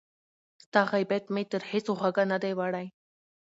ستا 0.63 0.81
غیبت 0.91 1.23
مي 1.33 1.43
تر 1.51 1.61
هیڅ 1.71 1.85
غوږه 1.97 2.23
نه 2.31 2.37
دی 2.43 2.53
وړی 2.59 2.87